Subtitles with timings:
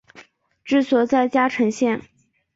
[0.65, 2.01] 治所在嘉诚县。